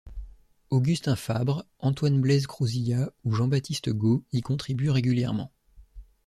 [0.71, 5.51] Augustin Fabre, Antoine-Blaise Crousillat ou Jean-Baptiste Gaut y contribuent régulièrement.